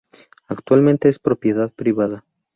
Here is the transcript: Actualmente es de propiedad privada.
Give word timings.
Actualmente 0.47 1.09
es 1.09 1.17
de 1.17 1.21
propiedad 1.23 1.71
privada. 1.71 2.25